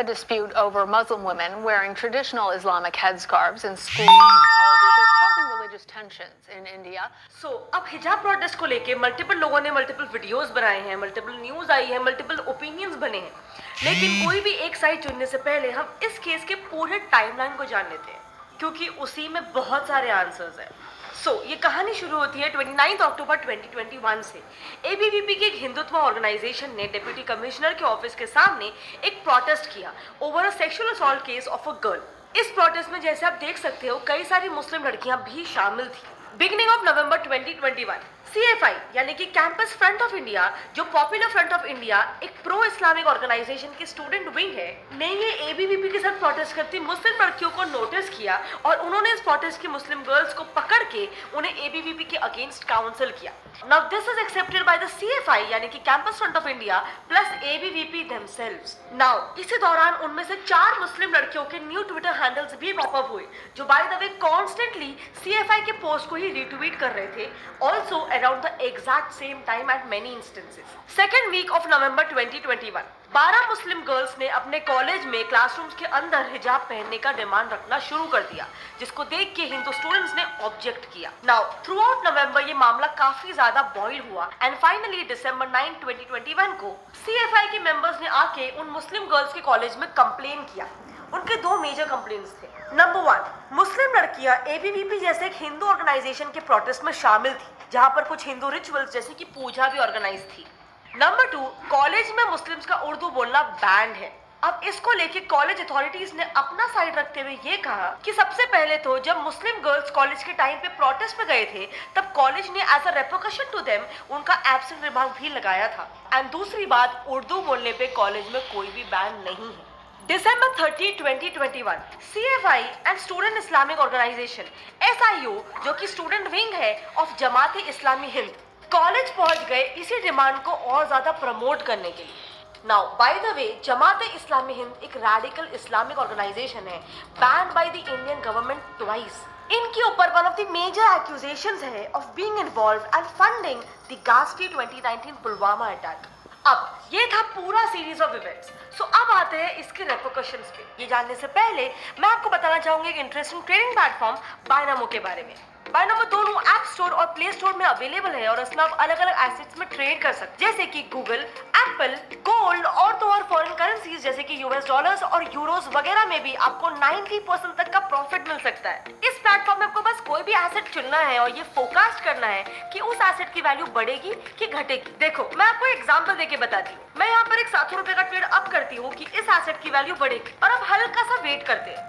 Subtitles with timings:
[0.00, 5.48] A dispute over Muslim women wearing traditional Islamic headscarves in schools and colleges is causing
[5.54, 7.10] religious tensions in India.
[7.40, 11.72] so, अब हिजाब protest को लेके multiple लोगों ने multiple videos बनाए हैं मल्टीपल न्यूज़
[11.72, 15.98] आई है मल्टीपल ओपिनियंस बने हैं लेकिन कोई भी एक साइड चुनने से पहले हम
[16.04, 18.20] इस केस के पूरे टाइमलाइन को जान लेते हैं
[18.58, 20.70] क्योंकि उसी में बहुत सारे आंसर्स हैं
[21.14, 24.42] सो so, ये कहानी शुरू होती है 29 अक्टूबर 2021 से।
[24.90, 28.72] एबीवीपी की एक हिंदुत्व ऑर्गेनाइजेशन ने डिप्यूटी कमिश्नर के ऑफ़िस के सामने
[29.04, 29.92] एक प्रोटेस्ट किया
[30.22, 33.88] over a sexual assault case of a girl इस प्रोटेस्ट में जैसे आप देख सकते
[33.88, 38.02] हो कई सारी मुस्लिम लड़कियाँ भी शामिल थी। बिगनिंग ऑफ़ नवंबर 2021
[38.32, 40.42] सीएफआई यानी कि कैंपस फ्रंट ऑफ़ इंडिया
[40.74, 45.30] जो पॉपुलर फ्रंट ऑफ़ इंडिया एक प्रो इस्लामिक ऑर्गेनाइजेशन की स्टूडेंट विंग है, ने ये
[45.50, 49.68] एबीवीपी के साथ प्रोटेस्ट करती मुस्लिम लड़कियों को नोटिस किया और उन्होंने इस प्रोटेस्ट की
[49.68, 53.32] मुस्लिम गर्ल्स को पकड़ के उन्हें एबीवीपी के अगेंस्ट काउंसिल किया।
[53.68, 58.02] Now this is accepted by the CFI यानी कि campus front of India plus ABVP
[58.10, 63.10] themselves now इसी दौरान उनमें से चार मुस्लिम लड़कियों के न्यू ट्विटर हैंडल्स भी पॉपअप
[63.10, 63.26] हुए,
[63.56, 67.28] जो by the way constantly CFI के पोस्ट को ही रिट्वीट कर रहे थे।
[67.62, 70.64] Also around the exact same time at many instances.
[70.88, 72.82] Second week of November 2021.
[73.12, 77.78] 12 मुस्लिम गर्ल्स ने अपने कॉलेज में क्लासरूम्स के अंदर हिजाब पहनने का डिमांड रखना
[77.86, 78.46] शुरू कर दिया,
[78.80, 83.32] जिसको देख के हिंदू स्टूडेंट्स ने ऑब्जेक्ट किया नाउ थ्रू आउट नवंबर ये मामला काफ़ी
[83.32, 88.70] ज़्यादा बॉइल हुआ एंड फाइनली दिसंबर 9 2021 को सीएफआई के मेंबर्स ने आके उन
[88.70, 90.68] मुस्लिम गर्ल्स के कॉलेज में कंप्लेन किया
[91.14, 96.40] उनके दो मेजर कंप्लेन्स थे। नंबर वन मुस्लिम लड़कियाँ एबीवीपी जैसे एक हिंदू ऑर्गेनाइजेशन के
[96.42, 100.46] प्रोटेस्ट में शामिल थी, जहाँ पर कुछ हिंदू रिचुअल्स जैसे कि पूजा भी ऑर्गेनाइज थी।
[100.90, 106.12] नंबर टू कॉलेज में मुस्लिम्स का उर्दू बोलना बैंड है। अब इसको लेके कॉलेज अथॉरिटीज
[106.16, 110.22] ने अपना साइड रखते हुए ये कहा कि सबसे पहले तो जब मुस्लिम गर्ल्स कॉलेज
[110.24, 111.66] के टाइम पे प्रोटेस्ट में गए थे,
[111.96, 116.30] तब कॉलेज ने as a repercussion to them उनका एब्सेंट रिमार्क भी लगाया था। एंड
[116.30, 119.68] दूसरी बात, उर्दू बोलने पे कॉलेज में कोई भी बैन नहीं है।
[120.08, 124.44] December 30, 2021, CFI and student Islamic organisation
[124.86, 128.30] SIU जो कि स्टूडेंट विंग है ऑफ़ जमात इस्लामी हिंद
[128.72, 133.34] कॉलेज पहुँच गए इसी डिमांड को और ज़्यादा प्रमोट करने के लिए। Now by the
[133.36, 136.78] way Jamaat Islami Hind एक रेडिकल इस्लामिक ऑर्गेनाइजेशन है
[137.20, 142.14] ban by the Indian government twice इनके ऊपर one of the major accusations है of
[142.16, 148.14] being involve and funding the गास्टी 2019 Pulwama attack अब, ये था पूरा सीरीज़ ऑफ़
[148.16, 151.66] इवेंट्स सो अब आते हैं इसके रेपोकशन पे ये जानने से पहले,
[152.00, 154.16] मैं आपको बताना चाहूँगी एक इंटरेस्टिंग ट्रेडिंग प्लेटफॉर्म
[154.48, 155.34] बायनामो के बारे में।
[155.72, 159.58] बायनामो दोनों ऐप स्टोर प्ले स्टोर में अवेलेबल है और इसमें आप अलग अलग एसेट्स
[159.58, 161.20] में ट्रेड कर सकते हैं। जैसे कि गूगल
[161.56, 161.94] एप्पल
[162.28, 166.34] गोल्ड और तो और फॉरेन करेंसीज जैसे कि यूएस डॉलर्स और यूरोस वगैरह में भी
[166.46, 170.22] आपको 90 परसेंट तक का प्रॉफिट मिल सकता है। इस प्लेटफॉर्म में आपको बस कोई
[170.22, 174.14] भी एसेट चुनना है और ये फोकास्ट करना है कि उस एसेट की वैल्यू बढ़ेगी
[174.38, 177.94] कि घटेगी। देखो, मैं आपको एग्ज़ाम्पल देके बताती हूँ। मैं यहाँ पर एक सात रुपए
[177.94, 181.20] का ट्रेड अप करती हूँ कि इस एसेट की वैल्यू बढ़ेगी। और अब हल्का सा
[181.22, 181.88] वेट करते हैं।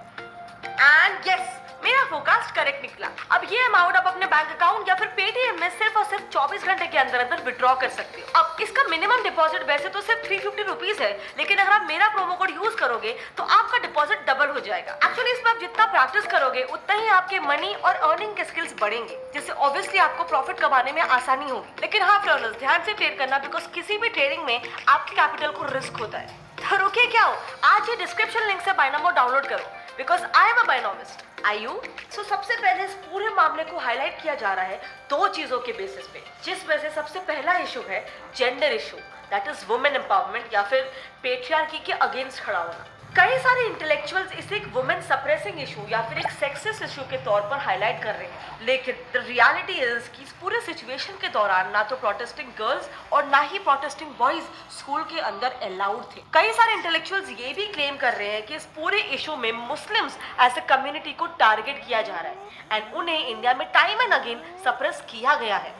[0.62, 5.06] एंड यस मेरा फोकास्ट करेक्ट निकला। अब ये अमाउंट आप अपने बैंक अकाउंट या फिर
[5.16, 8.56] पेटीएम में सिर्फ़ और सिर्फ़ 24 घंटे के अंदर अंदर विड्रॉ कर सकते हो। अब
[8.62, 12.34] इसका मिनिमम डिपॉजिट वैसे तो सिर्फ़ थ्री फिफ्टी रुपीज़ है, लेकिन अगर आप मेरा प्रोमो
[12.34, 16.62] कोड यूज़ करोगे तो आपका डिपॉजिट डबल हो जाएगा। एक्चुअली इसमें आप जितना प्रैक्टिस करोगे,
[16.64, 21.02] उतना ही आपके मनी और अर्निंग के स्किल्स बढ़ेंगे, जिससे ऑब्वियसली आपको प्रॉफिट कमाने में
[21.02, 25.14] आसानी होगी। लेकिन हाँ फ्रेंड्स ध्यान से ट्रेड करना बिकॉज़ किसी भी ट्रेडिंग में आपके
[25.14, 27.36] कैपिटल को रिस्क होता है। तो रुकिए क्या हो?
[27.64, 29.64] आज ये डिस्क्रिप्शन लिंक से बाइनामो डाउनलोड करो।
[29.96, 31.80] Because I am a Binomist I you
[32.14, 34.80] so सबसे पहले इस पूरे मामले को हाईलाइट किया जा रहा है
[35.10, 38.04] दो चीज़ों के बेसिस पे जिसमें से सबसे पहला इशू है
[38.36, 38.96] gender issue
[39.30, 40.90] that is women empowerment या फिर
[41.22, 42.86] पेट्रियार्की के अगेंस्ट खड़ा होना।
[43.16, 47.40] कई सारे इंटेलेक्चुअल्स इसे एक वुमेन सप्रेसिंग इशू या फिर एक सेक्सिस्ट इशू के तौर
[47.48, 51.70] पर हाईलाइट कर रहे हैं। लेकिन द रियलिटी इज़ कि इस पूरे सिचुएशन के दौरान
[51.72, 54.44] ना तो प्रोटेस्टिंग गर्ल्स और ना ही प्रोटेस्टिंग बॉयज़
[54.78, 58.56] स्कूल के अंदर अलाउड थे। कई सारे इंटेलेक्चुअल्स ये भी क्लेम कर रहे हैं कि
[58.56, 62.94] इस पूरे इशू में मुस्लिम्स एज ए कम्युनिटी को टारगेट किया जा रहा है। एंड
[62.94, 65.74] उन्हें इंडिया में टाइम एंड अगेन सप्रेस किया गया है।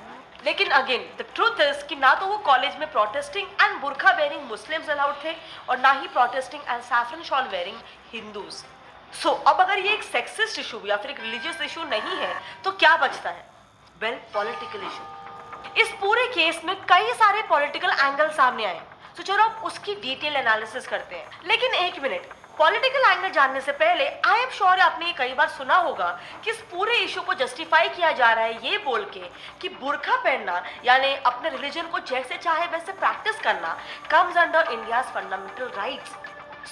[0.45, 4.43] लेकिन अगेन द ट्रूथ इज़ कि ना तो वो कॉलेज में protesting and burqa wearing
[4.49, 5.35] Muslims allowed थे
[5.69, 7.79] और ना ही protesting and saffron shawl wearing
[8.13, 8.63] Hindus
[9.13, 12.35] so अब अगर ये एक सेक्सिस्ट इशू या फिर एक रिलीजियस इशू नहीं है
[12.65, 13.51] तो क्या बचता है?
[14.01, 18.81] वेल पॉलिटिकल इशू इस पूरे केस में कई सारे पॉलिटिकल एंगल सामने आए
[19.17, 22.23] तो चलो अब उसकी डिटेल एनालिसिस करते हैं। लेकिन एक मिनट
[22.59, 26.09] पॉलिटिकल एंगल जानने से पहले आई एम श्योर आपने ये कई बार सुना होगा
[26.45, 30.17] कि इस पूरे इशू को जस्टिफाई किया जा रहा है ये बोल के कि बुरखा
[30.17, 33.77] पहनना यानी अपने रिलीजन को जैसे चाहे वैसे प्रैक्टिस करना
[34.11, 36.15] comes under India's fundamental rights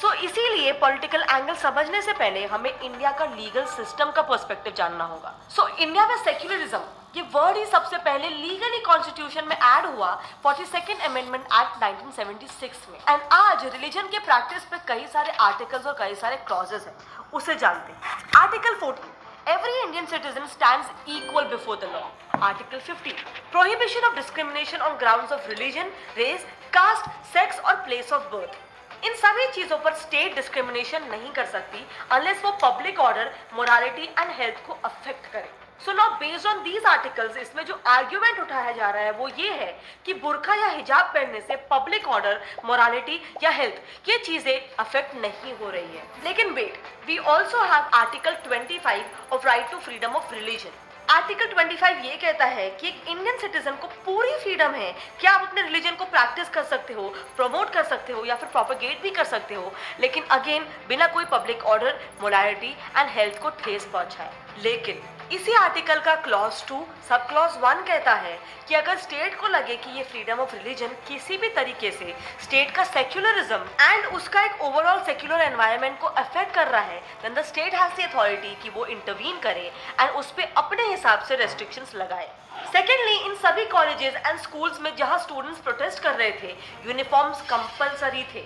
[0.00, 5.04] so इसीलिए पॉलिटिकल एंगल समझने से पहले हमें इंडिया का लीगल सिस्टम का पर्सपेक्टिव जानना
[5.04, 5.34] होगा.
[5.48, 6.82] सो so, इंडिया में सेक्युलरिज्म
[7.16, 10.10] ये वर्ड ही सबसे पहले लीगली कॉन्स्टिट्यूशन में ऐड हुआ
[10.42, 15.86] फोर्टी सेकेंड अमेंडमेंट एक्ट 1976 में। एंड आज रिलीजन के प्रैक्टिस पे कई सारे आर्टिकल्स
[15.86, 16.94] और कई सारे क्लॉजेस हैं।
[17.32, 18.00] उसे जानते हैं।
[18.40, 22.02] Article 14 every Indian citizen stands equal before the law
[22.48, 28.28] article 15 prohibition of discrimination on grounds of religion race caste sex और प्लेस ऑफ़
[28.34, 34.04] बर्थ इन सभी चीज़ों पर स्टेट डिस्क्रिमिनेशन नहीं कर सकती अनलेस वो public order morality
[34.04, 38.72] and health को अफेक्ट करे। So now based on these articles इसमें जो आर्ग्यूमेंट उठाया
[38.72, 39.70] जा रहा है, वो ये है
[40.06, 45.54] कि बुरखा या हिजाब पहनने से पब्लिक ऑर्डर मोरालिटी या हेल्थ ये चीज़ें अफेक्ट नहीं
[45.60, 50.34] हो रही है। लेकिन wait we also have article 25 of right to freedom of
[50.34, 50.78] religion
[51.08, 55.46] article 25 ये कहता है कि एक इंडियन सिटीजन को पूरी फ्रीडम है कि आप
[55.48, 59.10] अपने रिलीजन को प्रैक्टिस कर सकते हो प्रमोट कर सकते हो या फिर प्रोपोगेट भी
[59.10, 64.62] कर सकते हो। लेकिन अगेन बिना कोई public order morality and health को ठेस पहुँचाए।
[64.62, 66.76] लेकिन इसी आर्टिकल का clause two
[67.08, 68.38] sub clause one कहता है
[68.68, 72.70] कि अगर स्टेट को लगे कि ये फ्रीडम ऑफ़ रिलीजन किसी भी तरीके से स्टेट
[72.76, 77.44] का सेक्युलरिज्म एंड उसका एक ओवरऑल सेक्युलर एनवायरनमेंट को अफेक्ट कर रहा है then the
[77.44, 81.94] state has the authority कि वो इंटरवीन करे एंड उस पर अपने हिसाब से रेस्ट्रिक्शंस
[81.94, 82.28] लगाए।
[82.72, 86.54] सेकेंडली इन सभी कॉलेजेस एंड स्कूल्स में जहाँ स्टूडेंट्स प्रोटेस्ट कर रहे थे
[86.86, 88.44] यूनिफॉर्म्स कंपलसरी थे।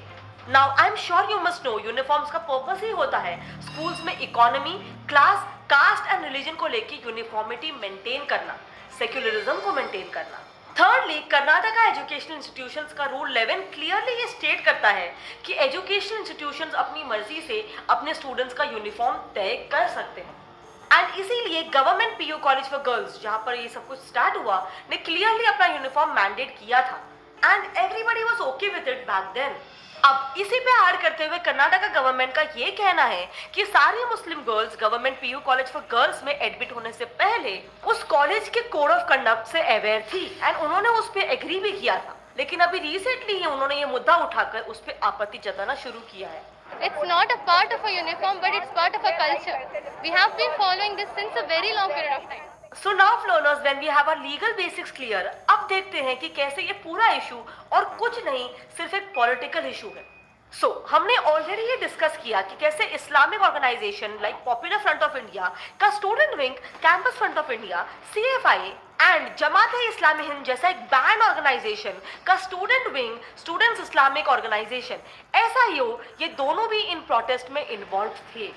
[0.53, 4.19] Now I am sure you must know uniforms का पर्पस ही होता है स्कूल्स में
[4.19, 4.79] economy
[5.09, 8.57] class caste and religion को लेके यूनिफॉर्मिटी मेंटेन करना
[8.99, 10.41] सेक्युलरिज्म को मेंटेन करना।
[10.77, 15.07] थर्डली कर्नाटका एजुकेशनल इंस्टीट्यूशंस का रूल 11 क्लियरली ये स्टेट करता है
[15.47, 20.43] कि एजुकेशनल इंस्टीट्यूशंस अपनी मर्ज़ी से अपने स्टूडेंट्स का यूनिफॉर्म तय कर सकते हैं।
[20.91, 24.59] एंड इसीलिए government PU college for girls जहाँ पर ये सब कुछ स्टार्ट हुआ,
[24.91, 27.01] ने क्लियरली अपना यूनिफॉर्म मैंडेट किया था।
[27.45, 29.57] And everybody was okay with it back then
[30.05, 33.25] अब इसी पे ऐड करते हुए कर्नाटका गवर्नमेंट का ये कहना है
[33.55, 37.57] कि सारी मुस्लिम girls government PU college for girls में एडमिट होने से पहले
[37.93, 41.73] उस कॉलेज के कोड ऑफ़ कंडक्ट से अवेयर थी एंड उन्होंने उस पर एग्री भी
[41.73, 46.01] किया था लेकिन अभी रिसेंटली ही उन्होंने ये मुद्दा उठाकर उस पर आपत्ति जताना शुरू
[46.13, 46.43] किया है
[46.83, 49.61] It's not a part of a uniform, but it's part of a culture.
[50.03, 52.54] We have been following this since a very long period of time.
[52.83, 56.63] So now followers when we have our legal basics clear अब देखते हैं कि कैसे
[56.63, 57.37] ये पूरा issue
[57.73, 60.05] और कुछ नहीं सिर्फ़ एक पॉलिटिकल इशू है।
[60.53, 65.17] सो so, हमने ऑलरेडी ये डिस्कस किया कि कैसे Islamic organisation like popular front of
[65.19, 68.73] India का student wing campus front of India C F I
[69.03, 75.65] and Jamaat Islami Hind जैसा एक बैंड ऑर्गेनाइजेशन का student wing students Islamic organisation ऐसा
[75.65, 78.53] ही हो ये दोनों भी इन प्रोटेस्ट में इन्वॉल्व थे।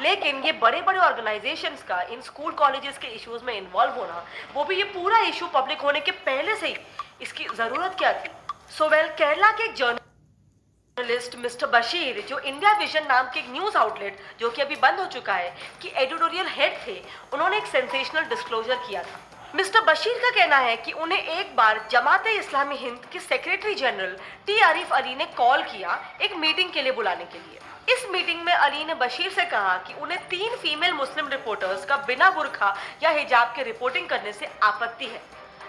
[0.00, 4.24] लेकिन ये बड़े बड़े ऑर्गेनाइजेशन का, इन स्कूल कॉलेजेस के इशूज़ में इन्वॉल्व होना,
[4.54, 6.76] वो भी ये पूरा इशू पब्लिक होने के पहले से ही
[7.22, 8.30] इसकी ज़रूरत क्या थी?
[8.78, 13.76] सो वेल केरला के एक जर्नलिस्ट मिस्टर बशीर जो इंडिया विजन नाम के एक न्यूज़
[13.78, 17.00] आउटलेट जो कि अभी बंद हो चुका है, कि एडिटोरियल हेड थे,
[17.32, 19.20] उन्होंने एक सेंसेशनल डिस्क्लोजर किया था।
[19.54, 24.16] मिस्टर बशीर का कहना है कि उन्हें एक बार जमात इस्लामी हिंद के secretary general
[24.46, 28.42] T Arif Ali ने कॉल किया एक मीटिंग के लिए बुलाने के लिए। इस मीटिंग
[28.42, 32.74] में अली ने बशीर से कहा कि उन्हें तीन फीमेल मुस्लिम रिपोर्टर्स का बिना बुरखा
[33.02, 35.22] या हिजाब के रिपोर्टिंग करने से आपत्ति है।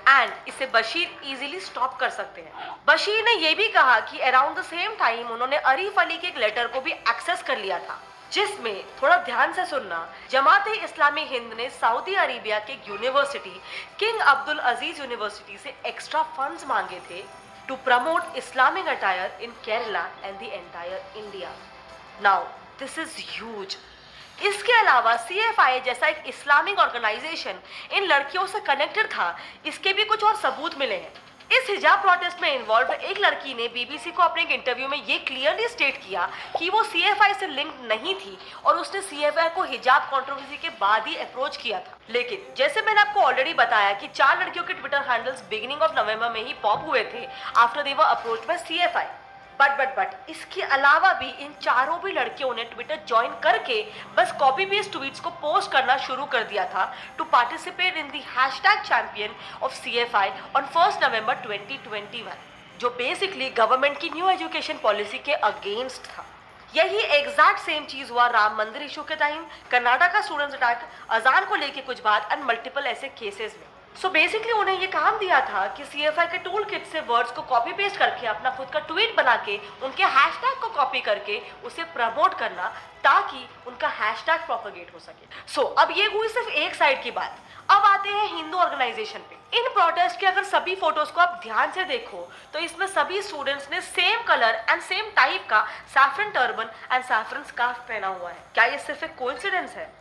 [0.09, 4.57] एंड इसे बशीर इजीली स्टॉप कर सकते हैं। बशीर ने यह भी कहा कि अराउंड
[4.57, 8.01] द सेम टाइम उन्होंने अरीफ अली के एक लेटर को भी एक्सेस कर लिया था।
[8.31, 9.99] जिसमें थोड़ा ध्यान से सुनना,
[10.31, 13.55] जमात इस्लामी हिंद ने सऊदी अरेबिया के university,
[13.99, 17.23] King Abdul Aziz university से एक्स्ट्रा फंड्स मांगे थे
[17.67, 21.51] to promote Islamic attire in Kerala and the entire India
[22.23, 22.43] now
[22.79, 23.77] this is huge
[24.47, 27.59] इसके अलावा सी एफ़ आई जैसा एक इस्लामिक ऑर्गेनाइजेशन
[27.93, 31.11] इन लड़कियों से कनेक्टेड था, इसके भी कुछ और सबूत मिले हैं।
[31.51, 35.17] इस हिजाब प्रोटेस्ट में इन्वॉल्व एक लड़की ने बीबीसी को अपने एक इंटरव्यू में ये
[35.19, 40.01] क्लियरली स्टेट किया कि वो सीएफआई से लिंक नहीं थी और उसने सीएफआई को हिजाब
[40.11, 44.41] कंट्रोवर्सी के बाद ही अप्रोच किया था। लेकिन जैसे मैंने आपको ऑलरेडी बताया कि चार
[44.41, 47.25] लड़कियों के Twitter handles beginning of November में ही पॉप हुए थे
[47.57, 49.05] after they were approach by CFI
[49.59, 53.81] but but but इसके अलावा भी इन चारों भी लड़कियों ने ट्विटर ज्वाइन करके
[54.17, 56.85] बस कॉपी पेस्ट ट्वीट्स को पोस्ट करना शुरू कर दिया था
[57.17, 58.23] to participate in the
[58.59, 62.33] hashtag champion of C F I on first November 2021
[62.79, 66.25] जो बेसिकली गवर्नमेंट की न्यू एजुकेशन पॉलिसी के अगेंस्ट था।
[66.73, 71.55] यही एग्जैक्ट सेम चीज़ हुआ राम मंदिर इशू के टाइम कर्नाटका स्टूडेंट्स अटैक अजान को
[71.55, 75.39] लेके कुछ बात एंड मल्टीपल ऐसे केसेस में। सो so बेसिकली उन्हें ये काम दिया
[75.45, 78.49] था कि सी एफ़ आई के टूल किट से वर्ड्स को कॉपी पेस्ट करके अपना
[78.57, 82.67] खुद का ट्वीट बना के उनके हैशटैग को कॉपी करके उसे प्रमोट करना
[83.03, 87.11] ताकि उनका हैशटैग प्रोपोगेट हो सके। सो so, अब ये हुई सिर्फ़ एक साइड की
[87.11, 87.37] बात।
[87.69, 91.71] अब आते हैं हिंदू ऑर्गेनाइजेशन पे। इन प्रोटेस्ट के अगर सभी फ़ोटोज़ को आप ध्यान
[91.71, 95.61] से देखो तो इसमें सभी स्टूडेंट्स ने same colour and same type का
[95.93, 99.91] saffron turban and saffron scarf पहना हुआ है। क्या ये सिर्फ़ एक कोइंसिडेंस है?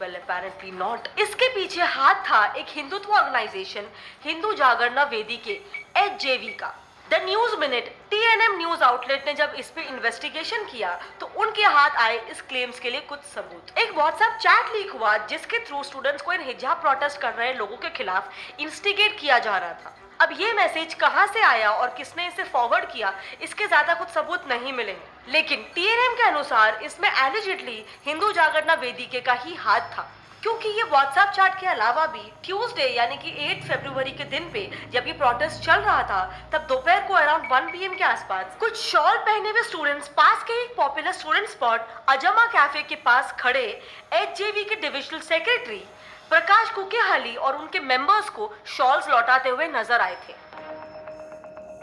[0.00, 3.86] वेल अपेरेंटली नॉट इसके पीछे हाथ था एक हिंदुत्व ऑर्गेनाइजेशन
[4.24, 5.60] हिंदू जागरणा वेदी के
[5.96, 6.24] एच
[6.60, 6.74] का।
[7.06, 11.96] The News Minute TNM news outlet ने जब इस पे इन्वेस्टिगेशन किया तो उनके हाथ
[11.98, 16.22] आए इस क्लेम्स के लिए कुछ सबूत। एक व्हाट्सएप चैट लीक हुआ, जिसके थ्रू स्टूडेंट्स
[16.22, 20.28] को इन हिजाब प्रोटेस्ट कर रहे लोगों के खिलाफ इंस्टिगेट किया जा रहा था। अब
[20.40, 23.12] ये मैसेज कहाँ से आया और किसने इसे फॉरवर्ड किया?
[23.42, 29.06] इसके ज़्यादा कुछ सबूत नहीं मिलेंगे लेकिन टीएनएम के अनुसार इसमें एलिजिटली हिंदू जागरणा वेदी
[29.06, 30.10] के का ही हाथ था।
[30.42, 34.60] क्योंकि ये व्हाट्सएप चैट के अलावा भी ट्यूसडे यानी कि 8 फरवरी के दिन पे
[34.92, 38.76] जब ये प्रोटेस्ट चल रहा था, तब दोपहर को अराउंड 1 पीएम के आसपास कुछ
[38.80, 43.66] शॉल पहने हुए स्टूडेंट्स पास के एक पॉपुलर स्टूडेंट स्पॉट अजमा कैफ़े के पास खड़े
[44.12, 45.82] एचजेवी के डिविजनल सेक्रेटरी
[46.30, 50.32] प्रकाश कुकेहाली और उनके मेंबर्स को शॉल्स लौटाते हुए नज़र आए थे।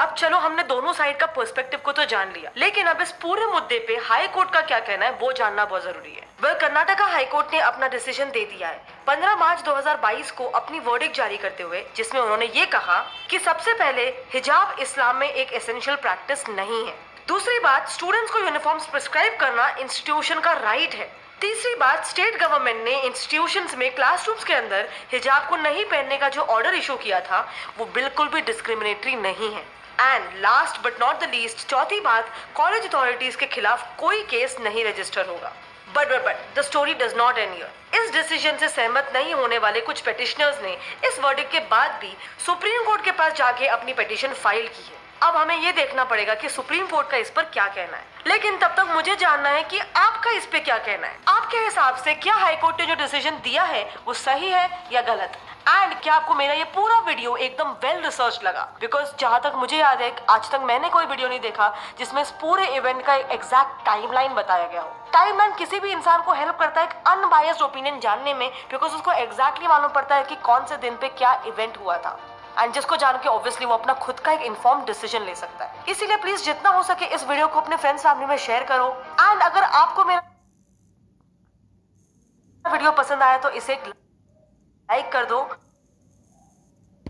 [0.01, 3.45] अब चलो, हमने दोनों साइड का पर्सपेक्टिव को तो जान लिया। लेकिन अब इस पूरे
[3.45, 7.05] मुद्दे पे हाई कोर्ट का क्या कहना है, वो जानना बहुत ज़रूरी है। वह कर्नाटका
[7.05, 11.37] हाई कोर्ट ने अपना डिसीज़न दे दिया है। 15 मार्च 2022 को अपनी वर्डिक जारी
[11.37, 12.99] करते हुए, जिसमें उन्होंने ये कहा
[13.29, 16.93] कि सबसे पहले हिजाब इस्लाम में एक एसेंशियल प्रैक्टिस नहीं है।
[17.27, 21.09] दूसरी बात स्टूडेंट्स को यूनिफॉर्म्स प्रिस्क्राइब करना इंस्टीट्यूशन का राइट है।
[21.45, 26.29] तीसरी बात स्टेट गवर्नमेंट ने इंस्टीट्यूशंस में क्लासरूम्स के अंदर हिजाब को नहीं पहनने का
[26.29, 27.41] जो ऑर्डर इशू किया था,
[27.77, 29.61] वो बिल्कुल भी डिस्क्रिमिनेटरी नहीं है।
[30.01, 34.85] And last but not the least चौथी बात कॉलेज अथॉरिटीज के खिलाफ कोई केस नहीं
[34.85, 35.53] रजिस्टर होगा।
[35.95, 39.57] But but but the story does not end here इस डिसीज़न से सहमत नहीं होने
[39.59, 43.93] वाले कुछ पेटिशनर्स ने इस वर्डिक के बाद भी सुप्रीम कोर्ट के पास जाके अपनी
[43.93, 47.43] पिटिशन फ़ाइल की है। अब हमें ये देखना पड़ेगा कि सुप्रीम कोर्ट का इस पर
[47.43, 51.07] क्या कहना है। लेकिन तब तक मुझे जानना है कि आपका इस पे क्या कहना
[51.07, 55.01] है। आपके हिसाब से क्या हाईकोर्ट ने जो डिसीज़न दिया है, वो सही है या
[55.01, 55.37] गलत?
[55.69, 58.67] एंड क्या आपको मेरा ये पूरा वीडियो एकदम वेल रिसर्च लगा?
[58.79, 62.31] बिकॉज़ जहाँ तक मुझे याद है, आज तक मैंने कोई वीडियो नहीं देखा जिसमें इस
[62.41, 66.81] पूरे इवेंट का एग्जैक्ट टाइमलाइन बताया गया हो। टाइमलाइन किसी भी इंसान को हेल्प करता
[66.81, 70.77] है एक अनबायस्ड ओपिनियन जानने में बिकॉज़ उसको एग्जैक्टली मालूम पड़ता है कि कौन से
[70.77, 72.17] दिन पे क्या इवेंट हुआ था।
[72.59, 75.83] एंड जिसको जान के ऑब्वियसली वो अपना खुद का एक इन्फॉर्म डिसीज़न ले सकता है।
[75.89, 78.87] इसीलिए प्लीज़ जितना हो सके इस वीडियो को अपने फ्रेंड्स फैमिली में शेयर करो।
[79.21, 80.21] एंड अगर आपको मेरा
[82.65, 85.41] वीडियो पसंद आया तो इसे लाइक कर दो।